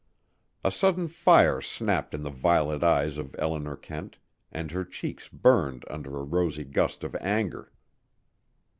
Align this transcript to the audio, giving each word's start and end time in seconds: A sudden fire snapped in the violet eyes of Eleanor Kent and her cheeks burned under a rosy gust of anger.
A 0.63 0.71
sudden 0.71 1.07
fire 1.07 1.61
snapped 1.61 2.15
in 2.15 2.23
the 2.23 2.31
violet 2.31 2.81
eyes 2.83 3.19
of 3.19 3.35
Eleanor 3.37 3.77
Kent 3.77 4.17
and 4.51 4.71
her 4.71 4.83
cheeks 4.83 5.29
burned 5.29 5.85
under 5.91 6.17
a 6.17 6.23
rosy 6.23 6.63
gust 6.63 7.03
of 7.03 7.13
anger. 7.17 7.71